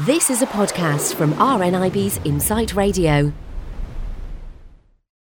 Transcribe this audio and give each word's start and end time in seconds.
This 0.00 0.28
is 0.28 0.42
a 0.42 0.46
podcast 0.46 1.14
from 1.14 1.34
RNIB's 1.34 2.18
Insight 2.24 2.74
Radio. 2.74 3.32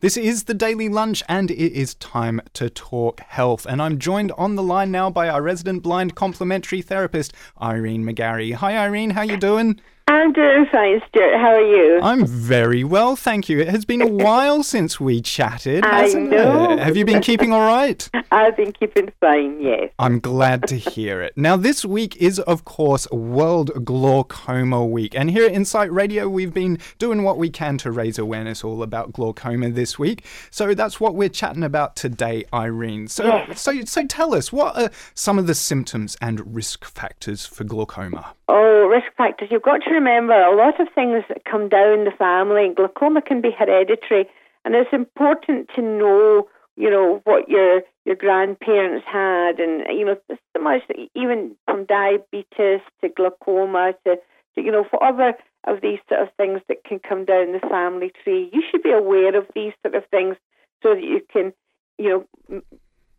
This 0.00 0.18
is 0.18 0.44
the 0.44 0.52
Daily 0.52 0.90
Lunch, 0.90 1.22
and 1.30 1.50
it 1.50 1.72
is 1.72 1.94
time 1.94 2.42
to 2.52 2.68
talk 2.68 3.20
health. 3.20 3.64
And 3.64 3.80
I'm 3.80 3.98
joined 3.98 4.32
on 4.32 4.56
the 4.56 4.62
line 4.62 4.90
now 4.90 5.08
by 5.08 5.30
our 5.30 5.40
resident 5.40 5.82
blind 5.82 6.14
complementary 6.14 6.82
therapist, 6.82 7.32
Irene 7.58 8.04
McGarry. 8.04 8.52
Hi, 8.52 8.76
Irene. 8.76 9.08
How 9.08 9.22
you 9.22 9.38
doing? 9.38 9.80
I'm 10.20 10.34
doing 10.34 10.66
fine, 10.70 11.00
Stuart. 11.08 11.34
How 11.38 11.54
are 11.54 11.62
you? 11.62 11.98
I'm 12.02 12.26
very 12.26 12.84
well, 12.84 13.16
thank 13.16 13.48
you. 13.48 13.58
It 13.58 13.68
has 13.70 13.86
been 13.86 14.02
a 14.02 14.06
while 14.06 14.62
since 14.62 15.00
we 15.00 15.22
chatted, 15.22 15.82
I 15.82 16.08
know. 16.08 16.72
it? 16.72 16.78
Have 16.78 16.94
you 16.94 17.06
been 17.06 17.22
keeping 17.22 17.54
all 17.54 17.66
right? 17.66 18.06
I've 18.30 18.54
been 18.54 18.70
keeping 18.72 19.10
fine, 19.18 19.62
yes. 19.62 19.90
I'm 19.98 20.20
glad 20.20 20.68
to 20.68 20.76
hear 20.76 21.22
it. 21.22 21.32
Now, 21.38 21.56
this 21.56 21.86
week 21.86 22.16
is, 22.18 22.38
of 22.40 22.66
course, 22.66 23.10
World 23.10 23.82
Glaucoma 23.82 24.84
Week. 24.84 25.14
And 25.16 25.30
here 25.30 25.46
at 25.46 25.52
Insight 25.52 25.90
Radio, 25.90 26.28
we've 26.28 26.52
been 26.52 26.78
doing 26.98 27.22
what 27.22 27.38
we 27.38 27.48
can 27.48 27.78
to 27.78 27.90
raise 27.90 28.18
awareness 28.18 28.62
all 28.62 28.82
about 28.82 29.14
glaucoma 29.14 29.70
this 29.70 29.98
week. 29.98 30.26
So 30.50 30.74
that's 30.74 31.00
what 31.00 31.14
we're 31.14 31.30
chatting 31.30 31.62
about 31.64 31.96
today, 31.96 32.44
Irene. 32.52 33.08
So, 33.08 33.24
Yes. 33.24 33.62
so, 33.62 33.84
so 33.86 34.04
tell 34.06 34.34
us, 34.34 34.52
what 34.52 34.76
are 34.76 34.90
some 35.14 35.38
of 35.38 35.46
the 35.46 35.54
symptoms 35.54 36.18
and 36.20 36.54
risk 36.54 36.84
factors 36.84 37.46
for 37.46 37.64
glaucoma? 37.64 38.34
Oh, 38.48 38.86
risk 38.90 39.06
factors. 39.16 39.48
You've 39.50 39.62
got 39.62 39.80
to 39.84 39.90
remember 39.90 40.09
a 40.10 40.54
lot 40.56 40.80
of 40.80 40.88
things 40.94 41.24
that 41.28 41.44
come 41.44 41.68
down 41.68 42.04
the 42.04 42.10
family. 42.12 42.72
Glaucoma 42.74 43.22
can 43.22 43.40
be 43.40 43.50
hereditary, 43.50 44.28
and 44.64 44.74
it's 44.74 44.92
important 44.92 45.68
to 45.74 45.82
know, 45.82 46.48
you 46.76 46.90
know, 46.90 47.20
what 47.24 47.48
your 47.48 47.82
your 48.04 48.16
grandparents 48.16 49.06
had, 49.06 49.60
and 49.60 49.84
you 49.96 50.04
know, 50.04 50.16
so 50.28 50.62
much 50.62 50.82
even 51.14 51.54
from 51.66 51.84
diabetes 51.84 52.80
to 53.00 53.08
glaucoma 53.14 53.94
to, 54.06 54.16
to 54.54 54.62
you 54.62 54.72
know, 54.72 54.84
whatever 54.90 55.34
of 55.64 55.80
these 55.82 55.98
sort 56.08 56.22
of 56.22 56.28
things 56.36 56.60
that 56.68 56.84
can 56.84 56.98
come 56.98 57.24
down 57.24 57.52
the 57.52 57.60
family 57.68 58.12
tree. 58.24 58.48
You 58.52 58.62
should 58.70 58.82
be 58.82 58.92
aware 58.92 59.36
of 59.36 59.46
these 59.54 59.72
sort 59.82 59.94
of 59.94 60.04
things 60.06 60.36
so 60.82 60.94
that 60.94 61.02
you 61.02 61.20
can, 61.30 61.52
you 61.98 62.08
know, 62.08 62.24
m- 62.50 62.62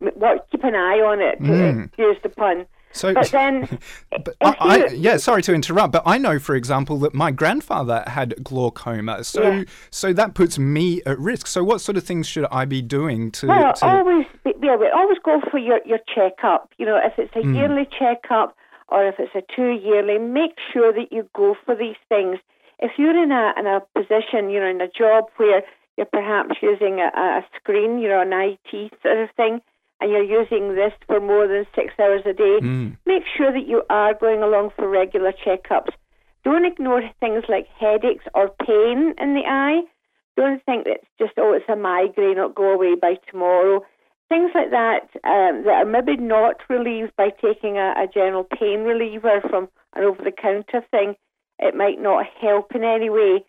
m- 0.01 0.11
what 0.15 0.47
keep 0.51 0.63
an 0.63 0.75
eye 0.75 0.99
on 0.99 1.21
it. 1.21 1.39
Mm. 1.39 1.85
Excuse 1.85 2.17
the 2.23 2.29
pun. 2.29 2.65
So, 2.93 3.13
But 3.13 3.29
then, 3.31 3.79
But 4.09 4.35
I, 4.41 4.55
I, 4.59 4.87
yeah, 4.87 5.17
sorry 5.17 5.41
to 5.43 5.53
interrupt, 5.53 5.93
but 5.93 6.03
I 6.05 6.17
know, 6.17 6.39
for 6.39 6.55
example, 6.55 6.97
that 6.99 7.13
my 7.13 7.31
grandfather 7.31 8.03
had 8.07 8.43
glaucoma, 8.43 9.23
so 9.23 9.43
Yeah. 9.43 9.63
so 9.89 10.13
that 10.13 10.33
puts 10.33 10.57
me 10.59 11.01
at 11.05 11.17
risk. 11.19 11.47
So, 11.47 11.63
what 11.63 11.81
sort 11.81 11.97
of 11.97 12.03
things 12.03 12.27
should 12.27 12.45
I 12.51 12.65
be 12.65 12.81
doing 12.81 13.31
to? 13.31 13.47
Well, 13.47 13.73
to 13.73 13.85
always 13.85 14.25
be 14.43 14.67
aware. 14.67 14.93
Always 14.95 15.17
go 15.23 15.41
for 15.49 15.57
your, 15.57 15.79
your 15.85 15.99
checkup. 16.13 16.71
You 16.77 16.85
know, 16.85 16.97
if 17.03 17.13
it's 17.17 17.33
a 17.35 17.39
Mm. 17.39 17.55
yearly 17.55 17.87
checkup 17.97 18.55
or 18.89 19.07
if 19.07 19.15
it's 19.19 19.33
a 19.35 19.41
two 19.55 19.71
yearly, 19.71 20.17
make 20.19 20.55
sure 20.71 20.91
that 20.93 21.11
you 21.11 21.27
go 21.35 21.55
for 21.65 21.75
these 21.75 21.95
things. 22.09 22.37
If 22.79 22.91
you're 22.97 23.21
in 23.23 23.31
a 23.31 23.53
in 23.57 23.67
a 23.67 23.79
position, 23.95 24.49
you 24.49 24.59
know, 24.59 24.67
in 24.67 24.81
a 24.81 24.87
job 24.89 25.25
where 25.37 25.63
you're 25.97 26.05
perhaps 26.05 26.55
using 26.61 26.99
a, 26.99 27.07
a 27.17 27.45
screen, 27.55 27.99
you 27.99 28.09
know, 28.09 28.21
an 28.21 28.33
IT 28.33 28.91
sort 29.01 29.17
of 29.19 29.29
thing, 29.37 29.61
and 30.01 30.11
you're 30.11 30.23
using 30.23 30.75
this 30.75 30.93
for 31.07 31.19
more 31.21 31.47
than 31.47 31.65
six 31.75 31.93
hours 31.99 32.23
a 32.25 32.33
day, 32.33 32.59
Mm. 32.61 32.97
make 33.05 33.23
sure 33.37 33.51
that 33.51 33.67
you 33.67 33.83
are 33.89 34.13
going 34.13 34.41
along 34.43 34.71
for 34.71 34.87
regular 34.89 35.31
checkups. 35.31 35.93
Don't 36.43 36.65
ignore 36.65 37.03
things 37.19 37.43
like 37.47 37.67
headaches 37.79 38.25
or 38.33 38.49
pain 38.65 39.13
in 39.19 39.35
the 39.35 39.45
eye. 39.45 39.83
Don't 40.35 40.63
think 40.65 40.85
that 40.85 40.95
it's 40.95 41.07
just, 41.19 41.33
oh, 41.37 41.53
it's 41.53 41.69
a 41.69 41.75
migraine, 41.75 42.31
it'll 42.37 42.49
go 42.49 42.71
away 42.71 42.95
by 42.95 43.15
tomorrow. 43.29 43.85
Things 44.29 44.51
like 44.55 44.71
that 44.71 45.09
um, 45.23 45.63
that 45.65 45.73
are 45.81 45.85
maybe 45.85 46.15
not 46.17 46.55
relieved 46.69 47.15
by 47.17 47.29
taking 47.29 47.77
a, 47.77 47.93
a 47.97 48.07
general 48.11 48.45
pain 48.45 48.83
reliever 48.83 49.41
from 49.49 49.67
an 49.93 50.03
over 50.03 50.23
the 50.23 50.31
counter 50.31 50.81
thing. 50.89 51.15
It 51.59 51.75
might 51.75 52.01
not 52.01 52.25
help 52.39 52.73
in 52.73 52.83
any 52.83 53.09
way. 53.09 53.43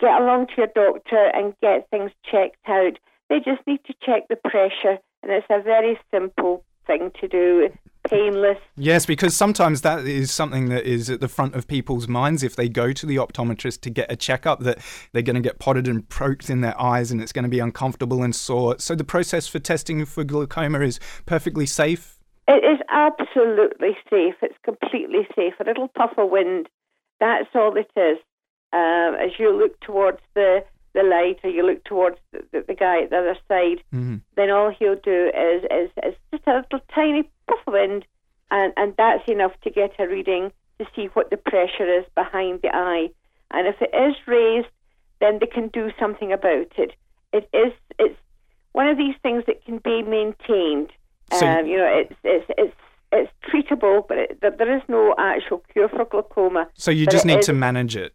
Get 0.00 0.20
along 0.20 0.46
to 0.46 0.52
your 0.58 0.68
doctor 0.68 1.26
and 1.34 1.54
get 1.60 1.90
things 1.90 2.12
checked 2.24 2.66
out. 2.68 2.98
They 3.28 3.40
just 3.40 3.66
need 3.66 3.80
to 3.86 3.94
check 4.02 4.28
the 4.28 4.36
pressure, 4.36 4.98
and 5.22 5.32
it's 5.32 5.46
a 5.50 5.60
very 5.60 5.98
simple 6.10 6.64
thing 6.86 7.10
to 7.20 7.28
do. 7.28 7.68
Painless. 8.10 8.58
Yes, 8.76 9.06
because 9.06 9.36
sometimes 9.36 9.82
that 9.82 10.00
is 10.00 10.32
something 10.32 10.68
that 10.70 10.84
is 10.84 11.08
at 11.08 11.20
the 11.20 11.28
front 11.28 11.54
of 11.54 11.68
people's 11.68 12.08
minds 12.08 12.42
if 12.42 12.56
they 12.56 12.68
go 12.68 12.92
to 12.92 13.06
the 13.06 13.14
optometrist 13.16 13.80
to 13.82 13.90
get 13.90 14.10
a 14.10 14.16
checkup 14.16 14.60
that 14.60 14.78
they're 15.12 15.22
going 15.22 15.36
to 15.36 15.40
get 15.40 15.60
potted 15.60 15.86
and 15.86 16.08
poked 16.08 16.50
in 16.50 16.62
their 16.62 16.78
eyes 16.80 17.12
and 17.12 17.22
it's 17.22 17.32
going 17.32 17.44
to 17.44 17.48
be 17.48 17.60
uncomfortable 17.60 18.24
and 18.24 18.34
sore. 18.34 18.76
So 18.80 18.96
the 18.96 19.04
process 19.04 19.46
for 19.46 19.60
testing 19.60 20.04
for 20.04 20.24
glaucoma 20.24 20.80
is 20.80 20.98
perfectly 21.26 21.64
safe. 21.64 22.18
It 22.48 22.64
is 22.64 22.80
absolutely 22.90 23.96
safe. 24.10 24.34
It's 24.42 24.58
completely 24.64 25.28
safe. 25.36 25.54
A 25.60 25.64
little 25.64 25.86
puff 25.86 26.12
of 26.18 26.28
wind, 26.28 26.68
that's 27.20 27.48
all 27.54 27.76
it 27.76 27.90
is. 27.96 28.18
Um, 28.72 29.14
as 29.14 29.38
you 29.38 29.56
look 29.56 29.78
towards 29.80 30.18
the, 30.34 30.64
the 30.94 31.02
light 31.02 31.38
or 31.42 31.50
you 31.50 31.64
look 31.64 31.82
towards 31.84 32.18
the, 32.32 32.44
the, 32.52 32.64
the 32.68 32.74
guy 32.74 33.02
at 33.02 33.10
the 33.10 33.16
other 33.18 33.36
side, 33.48 33.82
Mhm. 33.94 34.20
then 34.36 34.50
all 34.50 34.70
he'll 34.70 34.96
do 34.96 35.30
is, 35.34 35.64
is, 35.70 35.90
is 36.04 36.14
just 36.30 36.46
a 36.46 36.56
little 36.56 36.80
tiny 36.94 37.22
puff 37.48 37.58
of 37.66 37.72
wind, 37.72 38.04
and, 38.50 38.72
and 38.76 38.94
that's 38.96 39.26
enough 39.28 39.52
to 39.62 39.70
get 39.70 39.92
a 39.98 40.06
reading 40.06 40.52
to 40.78 40.86
see 40.94 41.06
what 41.14 41.30
the 41.30 41.36
pressure 41.36 41.88
is 41.98 42.04
behind 42.14 42.60
the 42.62 42.74
eye. 42.74 43.08
And 43.50 43.66
if 43.66 43.76
it 43.80 43.90
is 43.94 44.14
raised, 44.26 44.68
then 45.20 45.38
they 45.38 45.46
can 45.46 45.68
do 45.68 45.90
something 45.98 46.32
about 46.32 46.72
it. 46.76 46.92
It 47.32 47.48
is 47.54 47.72
it's 47.98 48.18
one 48.72 48.88
of 48.88 48.96
these 48.98 49.14
things 49.22 49.44
that 49.46 49.64
can 49.64 49.78
be 49.78 50.02
maintained. 50.02 50.90
So- 51.32 51.46
um, 51.46 51.66
you 51.66 51.78
know, 51.78 51.86
it's 51.86 52.14
it's 52.24 52.46
it's 52.58 52.76
it's 53.12 53.30
treatable, 53.48 54.06
but 54.08 54.16
it, 54.18 54.40
there- 54.40 54.50
there 54.50 54.74
is 54.76 54.82
no 54.88 55.14
actual 55.18 55.58
cure 55.72 55.88
for 55.88 56.04
glaucoma. 56.06 56.68
So 56.74 56.90
you 56.90 57.06
just 57.06 57.24
need 57.26 57.40
is- 57.40 57.46
to 57.46 57.52
manage 57.52 57.94
it. 57.96 58.14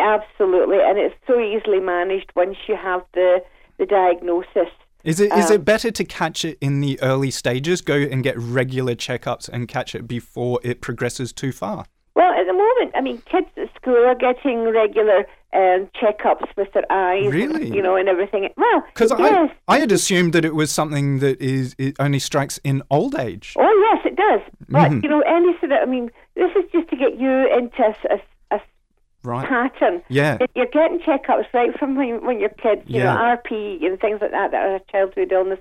Absolutely, 0.00 0.78
and 0.82 0.98
it's 0.98 1.14
so 1.26 1.38
easily 1.38 1.78
managed 1.80 2.30
once 2.34 2.56
you 2.68 2.76
have 2.76 3.02
the 3.14 3.42
the 3.78 3.86
diagnosis. 3.86 4.68
Is 5.04 5.20
it 5.20 5.32
is 5.32 5.50
Um, 5.50 5.56
it 5.56 5.64
better 5.64 5.90
to 5.90 6.04
catch 6.04 6.44
it 6.44 6.58
in 6.60 6.80
the 6.80 6.98
early 7.02 7.30
stages, 7.30 7.80
go 7.80 7.94
and 7.94 8.22
get 8.22 8.34
regular 8.38 8.94
checkups 8.94 9.48
and 9.48 9.66
catch 9.68 9.94
it 9.94 10.06
before 10.08 10.58
it 10.62 10.80
progresses 10.82 11.32
too 11.32 11.52
far? 11.52 11.84
Well, 12.14 12.32
at 12.32 12.46
the 12.46 12.52
moment, 12.52 12.90
I 12.94 13.00
mean, 13.00 13.22
kids 13.30 13.46
at 13.56 13.74
school 13.76 13.96
are 14.04 14.14
getting 14.14 14.64
regular 14.68 15.20
um, 15.54 15.88
checkups 16.00 16.48
with 16.56 16.70
their 16.74 16.84
eyes, 16.90 17.24
and, 17.24 17.32
Really? 17.34 17.74
you 17.74 17.80
know, 17.82 17.96
and 17.96 18.08
everything. 18.10 18.48
Well, 18.58 18.84
Because 18.92 19.10
yes, 19.18 19.50
I, 19.68 19.76
I 19.76 19.78
had 19.78 19.90
assumed 19.90 20.32
that 20.34 20.44
it 20.44 20.54
was 20.54 20.70
something 20.70 21.20
that 21.20 21.40
is 21.40 21.74
it 21.78 21.96
only 21.98 22.18
strikes 22.18 22.58
in 22.62 22.82
old 22.90 23.14
age. 23.18 23.54
oh 23.58 23.88
yes, 23.92 24.04
it 24.12 24.16
does. 24.16 24.40
But 24.68 24.90
Mhm. 24.90 25.02
you 25.02 25.08
know, 25.08 25.20
any 25.22 25.56
sort 25.60 25.72
of, 25.72 25.78
I 25.80 25.86
mean, 25.86 26.10
this 26.34 26.50
is 26.56 26.64
just 26.72 26.88
to 26.90 26.96
get 26.96 27.18
you 27.18 27.30
into 27.56 27.82
a 28.10 28.20
Right. 29.22 29.46
pattern. 29.46 30.02
Yeah. 30.08 30.38
You're 30.54 30.66
getting 30.66 30.98
checkups 31.00 31.44
right 31.52 31.76
from 31.78 31.94
when, 31.96 32.24
when 32.24 32.40
you're 32.40 32.48
kids, 32.50 32.82
you 32.86 33.00
Yeah. 33.00 33.14
know, 33.14 33.36
RP 33.36 33.84
and 33.84 34.00
things 34.00 34.20
like 34.20 34.30
that 34.30 34.50
that 34.52 34.62
are 34.62 34.76
a 34.76 34.80
childhood 34.90 35.30
illness. 35.32 35.58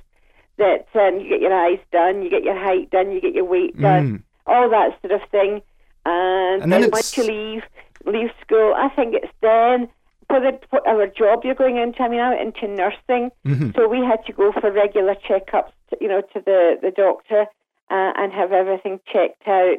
That 0.57 0.87
um, 0.95 1.19
you 1.19 1.29
get 1.29 1.39
your 1.41 1.53
eyes 1.53 1.79
done, 1.91 2.21
you 2.21 2.29
get 2.29 2.43
your 2.43 2.57
height 2.57 2.89
done, 2.89 3.11
you 3.11 3.21
get 3.21 3.33
your 3.33 3.45
weight 3.45 3.79
done, 3.79 4.23
all 4.45 4.69
that 4.69 4.99
sort 5.01 5.21
of 5.21 5.29
thing. 5.29 5.61
And, 6.05 6.63
And 6.63 6.71
then 6.71 6.81
then 6.81 6.91
once 6.91 7.15
you 7.17 7.23
leave 7.23 7.63
leave 8.05 8.29
school, 8.41 8.73
I 8.75 8.89
think 8.89 9.13
it's 9.13 9.31
then 9.41 9.87
for 10.27 10.39
the 10.39 10.59
whatever 10.69 11.07
job 11.07 11.43
you're 11.45 11.55
going 11.55 11.77
into. 11.77 12.01
I 12.01 12.07
mean, 12.09 12.19
I 12.19 12.29
went 12.35 12.41
into 12.41 12.67
nursing, 12.75 13.31
Mhm. 13.45 13.75
so 13.75 13.87
we 13.87 13.99
had 14.05 14.25
to 14.25 14.33
go 14.33 14.51
for 14.51 14.69
regular 14.71 15.15
checkups, 15.15 15.71
to, 15.89 15.97
you 16.01 16.07
know, 16.07 16.21
to 16.21 16.39
the 16.41 16.77
the 16.81 16.91
doctor 16.91 17.41
uh, 17.89 18.11
and 18.17 18.31
have 18.33 18.51
everything 18.51 18.99
checked 19.11 19.47
out 19.47 19.77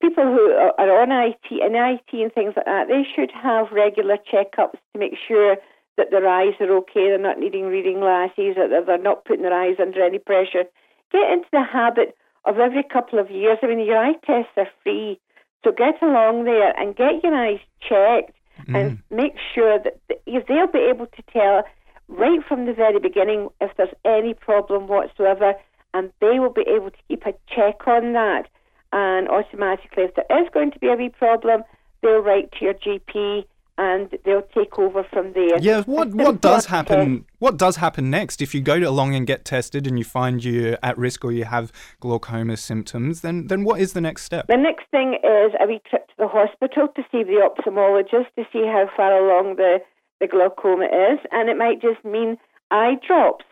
people 0.00 0.24
who 0.24 0.52
are 0.52 1.02
on 1.02 1.10
IT 1.10 1.50
and 1.50 1.74
IT 1.74 2.12
and 2.12 2.32
things 2.32 2.54
like 2.56 2.66
that, 2.66 2.88
they 2.88 3.04
should 3.14 3.30
have 3.32 3.72
regular 3.72 4.16
checkups 4.16 4.78
to 4.92 4.98
make 4.98 5.14
sure 5.26 5.56
that 5.96 6.10
their 6.10 6.26
eyes 6.28 6.54
are 6.60 6.76
okay, 6.78 7.08
they're 7.08 7.18
not 7.18 7.38
needing 7.38 7.64
reading 7.64 7.98
glasses, 7.98 8.54
that 8.56 8.84
they're 8.86 8.98
not 8.98 9.24
putting 9.24 9.42
their 9.42 9.58
eyes 9.58 9.76
under 9.80 10.04
any 10.04 10.18
pressure. 10.18 10.64
Get 11.10 11.32
into 11.32 11.48
the 11.52 11.64
habit 11.64 12.16
of 12.44 12.58
every 12.58 12.84
couple 12.84 13.18
of 13.18 13.30
years. 13.30 13.58
I 13.62 13.66
mean, 13.66 13.80
your 13.80 13.98
eye 13.98 14.14
tests 14.24 14.52
are 14.56 14.68
free, 14.84 15.18
so 15.64 15.72
get 15.72 16.00
along 16.00 16.44
there 16.44 16.78
and 16.78 16.94
get 16.94 17.22
your 17.22 17.34
eyes 17.34 17.58
checked 17.80 18.36
and 18.68 18.98
mm. 18.98 19.02
make 19.10 19.34
sure 19.54 19.78
that 19.78 19.98
they'll 20.26 20.66
be 20.66 20.88
able 20.90 21.06
to 21.06 21.22
tell 21.32 21.64
right 22.08 22.40
from 22.46 22.66
the 22.66 22.72
very 22.72 22.98
beginning 22.98 23.48
if 23.60 23.76
there's 23.76 23.94
any 24.04 24.34
problem 24.34 24.88
whatsoever, 24.88 25.54
and 25.94 26.12
they 26.20 26.38
will 26.38 26.52
be 26.52 26.64
able 26.68 26.90
to 26.90 26.96
keep 27.08 27.24
a 27.26 27.32
check 27.54 27.86
on 27.86 28.12
that 28.12 28.48
and 28.92 29.28
automatically, 29.28 30.04
if 30.04 30.14
there 30.14 30.42
is 30.42 30.48
going 30.52 30.70
to 30.72 30.78
be 30.78 30.88
a 30.88 30.94
wee 30.94 31.10
problem, 31.10 31.62
they'll 32.02 32.20
write 32.22 32.50
to 32.52 32.64
your 32.64 32.74
GP 32.74 33.44
and 33.76 34.10
they'll 34.24 34.42
take 34.54 34.76
over 34.78 35.04
from 35.04 35.32
there. 35.34 35.56
Yeah, 35.60 35.82
what 35.82 36.08
what 36.12 36.40
does 36.40 36.66
happen? 36.66 37.24
What 37.38 37.56
does 37.56 37.76
happen 37.76 38.10
next 38.10 38.42
if 38.42 38.52
you 38.54 38.60
go 38.60 38.74
along 38.76 39.14
and 39.14 39.24
get 39.24 39.44
tested 39.44 39.86
and 39.86 39.96
you 39.98 40.04
find 40.04 40.42
you're 40.42 40.76
at 40.82 40.98
risk 40.98 41.24
or 41.24 41.30
you 41.30 41.44
have 41.44 41.70
glaucoma 42.00 42.56
symptoms? 42.56 43.20
Then 43.20 43.46
then 43.46 43.62
what 43.62 43.80
is 43.80 43.92
the 43.92 44.00
next 44.00 44.24
step? 44.24 44.48
The 44.48 44.56
next 44.56 44.86
thing 44.90 45.14
is 45.22 45.52
a 45.60 45.66
wee 45.68 45.80
trip 45.88 46.08
to 46.08 46.14
the 46.18 46.26
hospital 46.28 46.88
to 46.88 47.02
see 47.12 47.22
the 47.22 47.38
ophthalmologist 47.48 48.26
to 48.36 48.44
see 48.52 48.66
how 48.66 48.88
far 48.96 49.12
along 49.16 49.56
the, 49.56 49.78
the 50.20 50.26
glaucoma 50.26 50.86
is, 50.86 51.20
and 51.30 51.48
it 51.48 51.56
might 51.56 51.80
just 51.80 52.04
mean 52.04 52.36
eye 52.72 52.96
drops, 53.06 53.44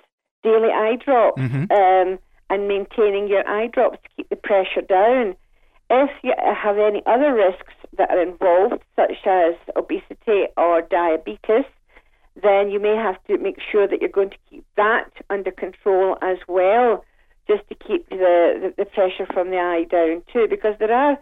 daily 0.42 0.70
eye 0.70 0.96
drops, 1.04 1.40
Mhm. 1.40 1.70
um, 1.70 2.18
and 2.50 2.68
maintaining 2.68 3.28
your 3.28 3.46
eye 3.48 3.68
drops 3.68 3.98
to 4.02 4.08
keep 4.16 4.28
the 4.28 4.36
pressure 4.36 4.82
down. 4.82 5.36
If 5.88 6.10
you 6.22 6.34
have 6.36 6.78
any 6.78 7.02
other 7.06 7.32
risks, 7.32 7.72
that 7.96 8.10
are 8.10 8.22
involved, 8.22 8.82
such 8.94 9.26
as 9.26 9.54
obesity 9.76 10.46
or 10.56 10.82
diabetes, 10.82 11.64
then 12.42 12.70
you 12.70 12.80
may 12.80 12.94
have 12.94 13.22
to 13.24 13.38
make 13.38 13.56
sure 13.72 13.88
that 13.88 14.00
you're 14.00 14.10
going 14.10 14.30
to 14.30 14.36
keep 14.50 14.64
that 14.76 15.10
under 15.30 15.50
control 15.50 16.16
as 16.22 16.38
well, 16.46 17.04
just 17.48 17.66
to 17.68 17.74
keep 17.74 18.08
the, 18.10 18.74
the, 18.76 18.84
pressure 18.84 19.26
from 19.32 19.50
the 19.50 19.56
eye 19.56 19.84
down 19.90 20.22
too, 20.32 20.46
because 20.48 20.74
there 20.78 20.92
are 20.92 21.18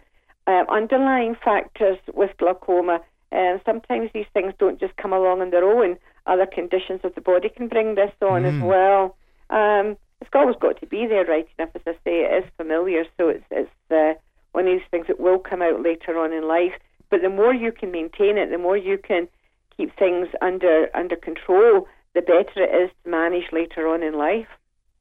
uh, 0.46 0.64
underlying 0.70 1.36
factors 1.44 1.98
with 2.12 2.30
glaucoma, 2.38 3.00
and 3.30 3.60
sometimes 3.64 4.10
these 4.12 4.26
things 4.32 4.52
don't 4.58 4.80
just 4.80 4.96
come 4.96 5.12
along 5.12 5.40
on 5.40 5.50
their 5.50 5.64
own. 5.64 5.96
Other 6.26 6.46
conditions 6.46 7.00
of 7.04 7.14
the 7.14 7.20
body 7.20 7.48
can 7.48 7.68
bring 7.68 7.94
this 7.94 8.12
on 8.22 8.42
mm. 8.42 8.56
as 8.56 8.62
well. 8.62 9.16
Um, 9.50 9.96
it's 10.24 10.34
always 10.34 10.56
got 10.58 10.80
to 10.80 10.86
be 10.86 11.06
there, 11.06 11.24
right 11.24 11.46
enough. 11.58 11.70
As 11.74 11.82
I 11.86 11.92
say, 12.04 12.24
it 12.24 12.44
is 12.44 12.50
familiar, 12.56 13.04
so 13.18 13.28
it's 13.28 13.44
it's 13.50 13.70
uh, 13.90 14.14
one 14.52 14.66
of 14.66 14.72
these 14.72 14.88
things 14.90 15.06
that 15.08 15.20
will 15.20 15.38
come 15.38 15.60
out 15.60 15.82
later 15.82 16.18
on 16.18 16.32
in 16.32 16.48
life. 16.48 16.72
But 17.10 17.20
the 17.22 17.28
more 17.28 17.52
you 17.52 17.72
can 17.72 17.90
maintain 17.90 18.38
it, 18.38 18.50
the 18.50 18.58
more 18.58 18.76
you 18.76 18.98
can 18.98 19.28
keep 19.76 19.96
things 19.98 20.28
under 20.40 20.88
under 20.94 21.16
control, 21.16 21.86
the 22.14 22.22
better 22.22 22.64
it 22.64 22.84
is 22.84 22.90
to 23.04 23.10
manage 23.10 23.52
later 23.52 23.86
on 23.86 24.02
in 24.02 24.14
life. 24.14 24.48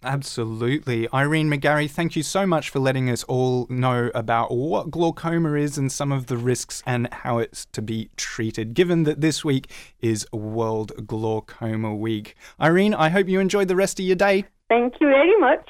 Absolutely. 0.03 1.07
Irene 1.13 1.49
McGarry, 1.49 1.89
thank 1.89 2.17
you 2.17 2.23
so 2.23 2.45
much 2.45 2.69
for 2.69 2.79
letting 2.79 3.09
us 3.09 3.23
all 3.23 3.65
know 3.69 4.11
about 4.13 4.51
what 4.51 4.91
glaucoma 4.91 5.53
is 5.53 5.77
and 5.77 5.89
some 5.89 6.11
of 6.11 6.25
the 6.25 6.35
risks 6.35 6.83
and 6.85 7.07
how 7.13 7.37
it's 7.37 7.65
to 7.67 7.81
be 7.81 8.09
treated, 8.17 8.73
given 8.73 9.03
that 9.03 9.21
this 9.21 9.45
week 9.45 9.71
is 10.01 10.27
World 10.33 11.07
Glaucoma 11.07 11.95
Week. 11.95 12.35
Irene, 12.59 12.93
I 12.93 13.09
hope 13.09 13.29
you 13.29 13.39
enjoyed 13.39 13.69
the 13.69 13.77
rest 13.77 13.97
of 13.97 14.05
your 14.05 14.17
day. 14.17 14.43
Thank 14.73 14.95
you 14.99 15.07
very 15.07 15.37
much. 15.37 15.69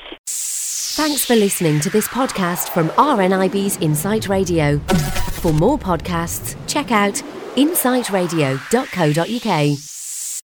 Thanks 0.96 1.26
for 1.26 1.36
listening 1.36 1.82
to 1.82 1.90
this 1.90 2.08
podcast 2.08 2.70
from 2.70 2.88
RNIB's 2.92 3.76
Insight 3.82 4.30
Radio. 4.30 4.80
For 5.42 5.52
more 5.52 5.78
podcasts, 5.78 6.56
check 6.70 6.90
out 6.90 7.16
insightradio.co.uk. 7.56 9.93